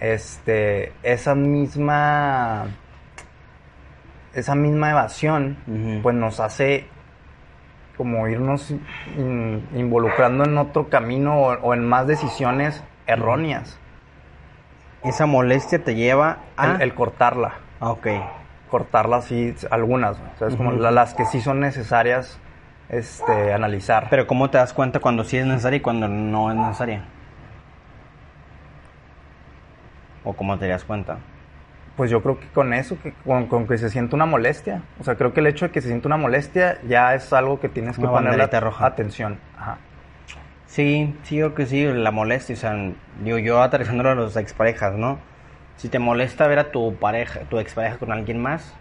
este, 0.00 0.92
esa 1.02 1.34
misma, 1.34 2.66
esa 4.34 4.54
misma 4.54 4.90
evasión, 4.90 5.56
pues 6.02 6.14
nos 6.14 6.38
hace 6.40 6.86
como 7.98 8.26
irnos 8.28 8.70
in- 8.70 9.68
involucrando 9.74 10.44
en 10.44 10.56
otro 10.56 10.88
camino 10.88 11.36
o, 11.42 11.52
o 11.60 11.74
en 11.74 11.84
más 11.86 12.06
decisiones 12.06 12.82
erróneas. 13.06 13.78
Esa 15.04 15.26
molestia 15.26 15.84
te 15.84 15.94
lleva 15.94 16.38
a... 16.56 16.76
El, 16.76 16.82
el 16.82 16.94
cortarla. 16.94 17.54
Ah, 17.80 17.90
ok. 17.90 18.06
cortarla 18.70 19.16
así, 19.18 19.54
algunas, 19.70 20.16
o 20.18 20.38
sea, 20.38 20.48
es 20.48 20.56
como 20.56 20.72
la- 20.72 20.90
las 20.90 21.14
que 21.14 21.24
sí 21.26 21.40
son 21.40 21.60
necesarias 21.60 22.38
este, 22.88 23.52
analizar. 23.52 24.06
Pero 24.10 24.26
¿cómo 24.26 24.48
te 24.50 24.58
das 24.58 24.72
cuenta 24.72 25.00
cuando 25.00 25.24
sí 25.24 25.36
es 25.36 25.46
necesaria 25.46 25.76
y 25.76 25.80
cuando 25.80 26.08
no 26.08 26.50
es 26.50 26.56
necesaria? 26.56 27.02
¿O 30.24 30.32
cómo 30.34 30.58
te 30.58 30.68
das 30.68 30.84
cuenta? 30.84 31.18
Pues 31.98 32.12
yo 32.12 32.22
creo 32.22 32.38
que 32.38 32.46
con 32.54 32.72
eso, 32.72 32.96
que 33.02 33.12
con, 33.26 33.46
con 33.46 33.66
que 33.66 33.76
se 33.76 33.90
siente 33.90 34.14
una 34.14 34.24
molestia, 34.24 34.82
o 35.00 35.04
sea, 35.04 35.16
creo 35.16 35.34
que 35.34 35.40
el 35.40 35.48
hecho 35.48 35.66
de 35.66 35.72
que 35.72 35.80
se 35.80 35.88
siente 35.88 36.06
una 36.06 36.16
molestia 36.16 36.78
ya 36.88 37.12
es 37.14 37.32
algo 37.32 37.58
que 37.58 37.68
tienes 37.68 37.96
que 37.96 38.02
Una 38.02 38.12
ponerle 38.12 38.60
roja. 38.60 38.86
atención. 38.86 39.38
Ajá. 39.58 39.78
Sí, 40.66 41.16
sí, 41.24 41.36
creo 41.38 41.54
que 41.56 41.66
sí, 41.66 41.84
la 41.84 42.12
molestia, 42.12 42.54
o 42.54 42.58
sea, 42.58 42.76
digo 43.24 43.38
yo 43.38 43.60
aterrizándolo 43.60 44.10
a 44.10 44.14
los 44.14 44.36
exparejas, 44.36 44.94
¿no? 44.94 45.18
Si 45.76 45.88
te 45.88 45.98
molesta 45.98 46.46
ver 46.46 46.60
a 46.60 46.70
tu 46.70 46.94
pareja, 46.94 47.40
tu 47.50 47.58
expareja 47.58 47.96
con 47.98 48.12
alguien 48.12 48.40
más, 48.40 48.74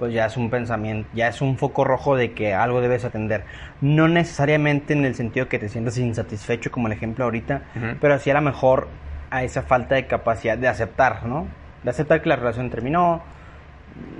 pues 0.00 0.12
ya 0.12 0.26
es 0.26 0.36
un 0.36 0.50
pensamiento, 0.50 1.08
ya 1.14 1.28
es 1.28 1.40
un 1.40 1.58
foco 1.58 1.84
rojo 1.84 2.16
de 2.16 2.32
que 2.32 2.54
algo 2.54 2.80
debes 2.80 3.04
atender. 3.04 3.44
No 3.80 4.08
necesariamente 4.08 4.94
en 4.94 5.04
el 5.04 5.14
sentido 5.14 5.48
que 5.48 5.60
te 5.60 5.68
sientas 5.68 5.96
insatisfecho, 5.96 6.72
como 6.72 6.88
el 6.88 6.92
ejemplo 6.92 7.24
ahorita, 7.24 7.62
pero 8.00 8.18
sí 8.18 8.30
a 8.30 8.34
lo 8.34 8.40
mejor 8.40 8.88
a 9.30 9.44
esa 9.44 9.62
falta 9.62 9.94
de 9.94 10.08
capacidad 10.08 10.58
de 10.58 10.66
aceptar, 10.66 11.24
¿no? 11.24 11.46
De 11.88 11.92
aceptar 11.92 12.20
que 12.20 12.28
la 12.28 12.36
relación 12.36 12.68
terminó, 12.68 13.22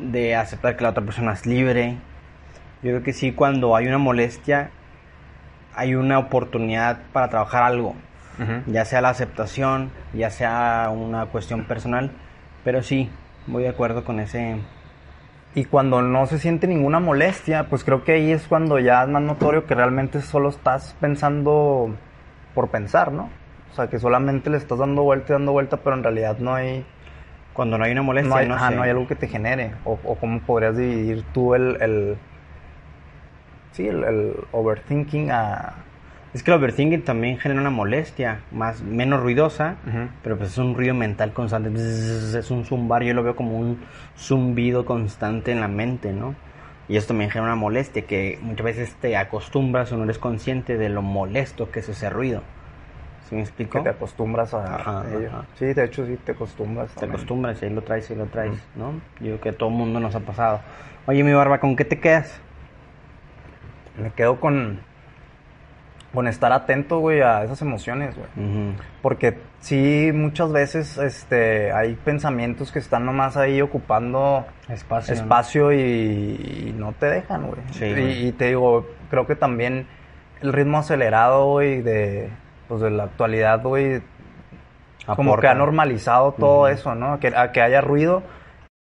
de 0.00 0.34
aceptar 0.34 0.74
que 0.74 0.84
la 0.84 0.88
otra 0.88 1.04
persona 1.04 1.34
es 1.34 1.44
libre. 1.44 1.98
Yo 2.82 2.92
creo 2.92 3.02
que 3.02 3.12
sí, 3.12 3.32
cuando 3.32 3.76
hay 3.76 3.86
una 3.88 3.98
molestia, 3.98 4.70
hay 5.74 5.94
una 5.94 6.18
oportunidad 6.18 7.00
para 7.12 7.28
trabajar 7.28 7.64
algo, 7.64 7.94
ya 8.68 8.86
sea 8.86 9.02
la 9.02 9.10
aceptación, 9.10 9.90
ya 10.14 10.30
sea 10.30 10.88
una 10.90 11.26
cuestión 11.26 11.64
personal, 11.64 12.10
pero 12.64 12.82
sí, 12.82 13.10
voy 13.46 13.64
de 13.64 13.68
acuerdo 13.68 14.02
con 14.02 14.18
ese... 14.18 14.62
Y 15.54 15.66
cuando 15.66 16.00
no 16.00 16.24
se 16.24 16.38
siente 16.38 16.68
ninguna 16.68 17.00
molestia, 17.00 17.64
pues 17.68 17.84
creo 17.84 18.02
que 18.02 18.12
ahí 18.12 18.32
es 18.32 18.48
cuando 18.48 18.78
ya 18.78 19.02
es 19.02 19.10
más 19.10 19.20
notorio 19.20 19.66
que 19.66 19.74
realmente 19.74 20.22
solo 20.22 20.48
estás 20.48 20.96
pensando 21.02 21.94
por 22.54 22.70
pensar, 22.70 23.12
¿no? 23.12 23.28
O 23.70 23.74
sea, 23.74 23.88
que 23.88 23.98
solamente 23.98 24.48
le 24.48 24.56
estás 24.56 24.78
dando 24.78 25.02
vuelta 25.02 25.26
y 25.28 25.34
dando 25.34 25.52
vuelta, 25.52 25.76
pero 25.76 25.96
en 25.96 26.02
realidad 26.02 26.38
no 26.38 26.54
hay, 26.54 26.86
Cuando 27.58 27.76
no 27.76 27.82
hay 27.82 27.90
una 27.90 28.02
molestia, 28.02 28.30
no 28.30 28.36
hay, 28.36 28.46
no, 28.46 28.54
ajá, 28.54 28.68
sé. 28.68 28.76
no 28.76 28.82
hay 28.82 28.90
algo 28.90 29.08
que 29.08 29.16
te 29.16 29.26
genere. 29.26 29.72
O, 29.84 29.98
o 30.04 30.14
cómo 30.14 30.38
podrías 30.38 30.76
dividir 30.76 31.24
tú 31.34 31.56
el, 31.56 31.76
el 31.82 32.16
sí, 33.72 33.88
el, 33.88 34.04
el 34.04 34.32
overthinking 34.52 35.32
a... 35.32 35.72
Es 36.32 36.44
que 36.44 36.52
el 36.52 36.58
overthinking 36.58 37.02
también 37.02 37.36
genera 37.38 37.60
una 37.60 37.70
molestia, 37.70 38.42
más 38.52 38.82
menos 38.82 39.20
ruidosa, 39.20 39.74
Ujú. 39.88 40.08
pero 40.22 40.38
pues 40.38 40.50
es 40.50 40.58
un 40.58 40.76
ruido 40.76 40.94
mental 40.94 41.32
constante, 41.32 41.70
es 41.74 42.48
un 42.52 42.64
zumbar, 42.64 43.02
yo 43.02 43.12
lo 43.12 43.24
veo 43.24 43.34
como 43.34 43.58
un 43.58 43.80
zumbido 44.16 44.84
constante 44.84 45.50
en 45.50 45.58
la 45.58 45.66
mente, 45.66 46.12
¿no? 46.12 46.36
Y 46.88 46.96
eso 46.96 47.08
también 47.08 47.28
genera 47.28 47.46
una 47.54 47.60
molestia, 47.60 48.02
que 48.06 48.38
muchas 48.40 48.66
veces 48.66 48.94
te 49.00 49.16
acostumbras 49.16 49.90
o 49.90 49.96
no 49.96 50.04
eres 50.04 50.18
consciente 50.18 50.78
de 50.78 50.90
lo 50.90 51.02
molesto 51.02 51.72
que 51.72 51.80
es 51.80 51.88
ese 51.88 52.08
ruido. 52.08 52.44
¿Sí 53.28 53.34
me 53.34 53.42
explico? 53.42 53.78
Que 53.78 53.84
te 53.84 53.90
acostumbras 53.90 54.54
a 54.54 54.76
Ajá, 54.76 55.04
ello. 55.14 55.28
ajá. 55.28 55.44
Sí, 55.58 55.66
de 55.66 55.84
hecho 55.84 56.06
sí 56.06 56.16
te 56.24 56.32
acostumbras. 56.32 56.88
Te 56.88 57.00
también. 57.00 57.12
acostumbras 57.16 57.60
y 57.62 57.66
ahí 57.66 57.70
lo 57.74 57.82
traes 57.82 58.10
y 58.10 58.14
lo 58.14 58.26
traes, 58.26 58.58
¿no? 58.74 58.92
Yo 59.20 59.26
creo 59.36 59.40
que 59.40 59.48
a 59.50 59.52
todo 59.56 59.70
mundo 59.70 60.00
nos 60.00 60.14
ha 60.14 60.20
pasado. 60.20 60.60
Oye, 61.06 61.22
mi 61.24 61.32
barba, 61.32 61.58
¿con 61.60 61.76
qué 61.76 61.84
te 61.84 62.00
quedas? 62.00 62.40
Me 64.00 64.10
quedo 64.12 64.38
con, 64.40 64.80
con 66.14 66.26
estar 66.28 66.52
atento, 66.52 67.00
güey, 67.00 67.20
a 67.20 67.42
esas 67.44 67.60
emociones, 67.62 68.14
güey. 68.16 68.28
Ujú. 68.48 68.72
Porque 69.02 69.38
sí, 69.60 70.10
muchas 70.14 70.52
veces 70.52 70.96
este, 70.98 71.72
hay 71.72 71.94
pensamientos 71.96 72.72
que 72.72 72.78
están 72.78 73.04
nomás 73.04 73.36
ahí 73.36 73.60
ocupando 73.60 74.46
Espacio. 74.68 75.14
¿no? 75.14 75.20
espacio 75.20 75.72
y, 75.72 75.78
y 75.78 76.74
no 76.78 76.92
te 76.92 77.06
dejan, 77.06 77.46
güey. 77.48 77.60
Sí, 77.72 77.84
y, 77.84 78.28
y 78.28 78.32
te 78.32 78.46
digo, 78.46 78.86
creo 79.10 79.26
que 79.26 79.34
también 79.36 79.86
el 80.40 80.52
ritmo 80.52 80.78
acelerado, 80.78 81.46
güey, 81.46 81.82
de, 81.82 82.30
pues, 82.68 82.80
de 82.80 82.90
la 82.90 83.04
actualidad, 83.04 83.62
güey, 83.62 84.02
como 85.16 85.32
que 85.40 85.46
ha 85.48 85.54
normalizado 85.54 86.32
todo 86.32 86.68
eso, 86.68 86.94
¿no? 86.94 87.18
Que, 87.20 87.28
a 87.28 87.50
que 87.52 87.62
haya 87.62 87.80
ruido, 87.80 88.22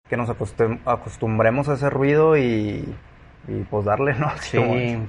que 0.08 0.16
nos 0.16 0.28
acostum- 0.28 0.80
acostumbremos 0.84 1.68
a 1.68 1.74
ese 1.74 1.88
ruido 1.90 2.36
y, 2.36 2.94
y 3.48 3.54
pues 3.70 3.84
darle, 3.86 4.14
¿no? 4.14 4.30
Sí, 4.40 4.58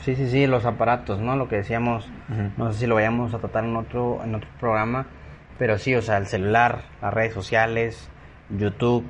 sí, 0.02 0.16
sí, 0.16 0.30
sí, 0.30 0.48
los 0.48 0.66
aparatos, 0.66 1.20
¿no? 1.20 1.36
Lo 1.36 1.48
que 1.50 1.58
decíamos, 1.58 2.10
no 2.58 2.72
sé 2.72 2.80
si 2.80 2.88
lo 2.88 2.96
vayamos 2.96 3.34
a 3.34 3.40
tratar 3.40 3.66
en 3.66 3.76
otro, 3.76 4.22
en 4.24 4.36
otro 4.36 4.50
programa, 4.60 5.08
pero 5.58 5.78
sí, 5.78 5.94
o 5.96 6.02
sea, 6.02 6.18
el 6.18 6.28
celular, 6.28 6.84
las 7.02 7.14
redes 7.14 7.34
sociales, 7.34 8.10
YouTube, 8.50 9.06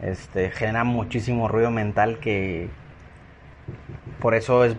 este, 0.00 0.50
genera 0.50 0.82
muchísimo 0.82 1.46
ruido 1.46 1.70
mental 1.70 2.18
que 2.18 2.68
por 4.20 4.34
eso 4.34 4.64
es 4.64 4.76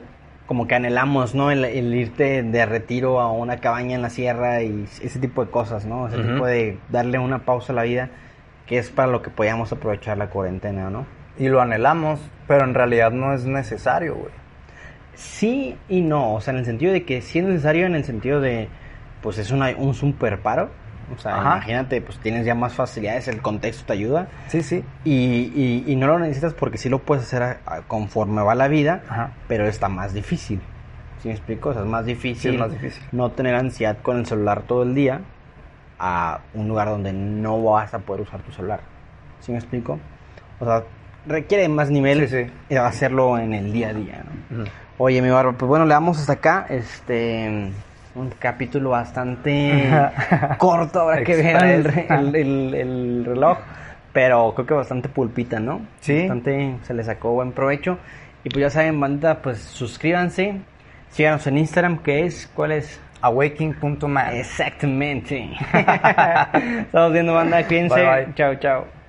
como 0.53 0.67
que 0.67 0.75
anhelamos, 0.75 1.33
¿no? 1.33 1.49
El, 1.49 1.65
el 1.65 1.95
irte 1.95 2.43
de 2.43 2.65
retiro 2.67 3.19
a 3.19 3.31
una 3.31 3.57
cabaña 3.57 3.95
en 3.95 4.03
la 4.03 4.11
sierra 4.11 4.61
y 4.61 4.85
ese 5.01 5.17
tipo 5.17 5.43
de 5.43 5.49
cosas, 5.49 5.87
¿no? 5.87 6.07
Ese 6.07 6.19
tipo 6.19 6.45
de 6.45 6.77
darle 6.89 7.17
una 7.17 7.39
pausa 7.39 7.73
a 7.73 7.75
la 7.75 7.81
vida, 7.81 8.11
que 8.67 8.77
es 8.77 8.91
para 8.91 9.11
lo 9.11 9.23
que 9.23 9.31
podíamos 9.31 9.71
aprovechar 9.71 10.19
la 10.19 10.29
cuarentena, 10.29 10.91
¿no? 10.91 11.07
Y 11.39 11.47
lo 11.47 11.59
anhelamos, 11.59 12.19
pero 12.47 12.65
en 12.65 12.75
realidad 12.75 13.09
no 13.09 13.33
es 13.33 13.45
necesario, 13.45 14.13
güey. 14.13 14.31
Sí 15.15 15.75
y 15.89 16.01
no, 16.01 16.35
o 16.35 16.39
sea, 16.39 16.53
en 16.53 16.59
el 16.59 16.65
sentido 16.65 16.93
de 16.93 17.03
que 17.03 17.23
sí 17.23 17.39
es 17.39 17.45
necesario, 17.45 17.87
en 17.87 17.95
el 17.95 18.03
sentido 18.03 18.39
de, 18.39 18.69
pues 19.23 19.39
es 19.39 19.49
una, 19.49 19.75
un 19.75 19.95
super 19.95 20.39
paro. 20.41 20.69
O 21.15 21.19
sea, 21.19 21.33
Ajá. 21.35 21.41
imagínate, 21.57 22.01
pues 22.01 22.17
tienes 22.19 22.45
ya 22.45 22.55
más 22.55 22.73
facilidades, 22.73 23.27
el 23.27 23.41
contexto 23.41 23.85
te 23.85 23.93
ayuda. 23.93 24.27
Sí, 24.47 24.61
sí. 24.63 24.83
Y, 25.03 25.13
y, 25.55 25.83
y 25.87 25.95
no 25.95 26.07
lo 26.07 26.19
necesitas 26.19 26.53
porque 26.53 26.77
sí 26.77 26.89
lo 26.89 26.99
puedes 26.99 27.23
hacer 27.25 27.43
a- 27.43 27.57
a- 27.65 27.81
conforme 27.81 28.41
va 28.41 28.55
la 28.55 28.67
vida, 28.67 29.01
Ajá. 29.09 29.31
pero 29.47 29.67
está 29.67 29.89
más 29.89 30.13
difícil. 30.13 30.61
¿Sí 31.21 31.27
me 31.29 31.33
explico? 31.35 31.69
O 31.69 31.73
sea, 31.73 31.81
es 31.83 31.87
más 31.87 32.05
difícil, 32.05 32.51
Sí, 32.51 32.55
es 32.55 32.59
más 32.59 32.71
difícil. 32.71 33.03
no 33.11 33.31
tener 33.31 33.55
ansiedad 33.55 33.97
con 34.01 34.17
el 34.17 34.25
celular 34.25 34.63
todo 34.63 34.83
el 34.83 34.93
día 34.95 35.21
a 35.99 36.39
un 36.53 36.67
lugar 36.67 36.89
donde 36.89 37.13
no 37.13 37.61
vas 37.63 37.93
a 37.93 37.99
poder 37.99 38.21
usar 38.23 38.41
tu 38.41 38.51
celular. 38.51 38.81
¿Sí 39.39 39.51
me 39.51 39.57
explico? 39.57 39.99
O 40.59 40.65
sea, 40.65 40.83
requiere 41.25 41.67
más 41.69 41.89
nivel 41.89 42.27
Sí, 42.27 42.49
sí. 42.69 42.75
hacerlo 42.75 43.37
en 43.37 43.53
el 43.53 43.71
día 43.71 43.89
a 43.89 43.93
día, 43.93 44.23
¿no? 44.49 44.63
Oye, 44.97 45.21
mi 45.21 45.29
barba, 45.29 45.53
pues 45.53 45.67
bueno, 45.67 45.85
le 45.85 45.93
damos 45.93 46.19
hasta 46.19 46.33
acá. 46.33 46.65
Este. 46.69 47.71
Un 48.15 48.29
capítulo 48.37 48.91
bastante 48.91 49.89
corto, 50.59 51.01
habrá 51.01 51.23
que 51.23 51.35
ver 51.35 51.63
el, 51.63 51.83
re- 51.83 52.07
el- 52.09 52.35
el- 52.35 52.73
el 52.75 53.25
reloj. 53.25 53.57
Pero 54.11 54.53
creo 54.53 54.67
que 54.67 54.73
bastante 54.75 55.09
pulpita, 55.09 55.59
¿no? 55.59 55.81
Sí. 55.99 56.19
Bastante 56.19 56.75
se 56.83 56.93
le 56.93 57.03
sacó 57.03 57.31
buen 57.31 57.51
provecho. 57.51 57.97
Y 58.43 58.49
pues 58.49 58.61
ya 58.61 58.69
saben, 58.69 58.99
banda, 58.99 59.41
pues 59.41 59.57
suscríbanse. 59.59 60.59
Síganos 61.09 61.47
en 61.47 61.57
Instagram, 61.57 61.97
que 61.99 62.25
es, 62.25 62.49
¿cuál 62.53 62.73
es? 62.73 62.99
Awaking.man. 63.21 64.35
Exactamente. 64.35 65.49
Estamos 65.73 67.13
viendo, 67.13 67.33
banda, 67.33 67.65
cuídense. 67.65 67.95
Bye, 67.95 68.25
bye. 68.25 68.33
Chao, 68.35 68.55
chao. 68.55 69.02